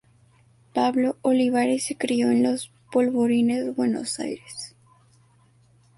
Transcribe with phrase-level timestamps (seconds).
[0.73, 4.75] Pablo Olivares se crió en Los Polvorines, Buenos Aires.